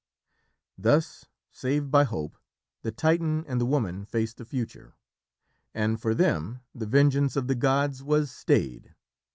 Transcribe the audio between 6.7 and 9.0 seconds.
the vengeance of the gods was stayed.